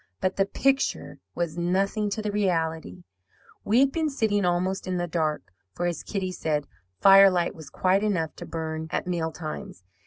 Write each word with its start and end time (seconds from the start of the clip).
But 0.19 0.35
the 0.35 0.47
picture 0.47 1.19
was 1.35 1.59
nothing 1.59 2.09
to 2.09 2.23
the 2.23 2.31
reality. 2.31 3.03
We 3.63 3.81
had 3.81 3.91
been 3.91 4.09
sitting 4.09 4.45
almost 4.45 4.87
in 4.87 4.97
the 4.97 5.05
dark, 5.05 5.53
for, 5.75 5.85
as 5.85 6.01
Kitty 6.01 6.31
said, 6.31 6.65
'Firelight 7.01 7.53
was 7.53 7.69
quite 7.69 8.01
enough 8.03 8.35
to 8.37 8.47
burn 8.47 8.87
at 8.89 9.05
meal 9.05 9.31
times.' 9.31 9.83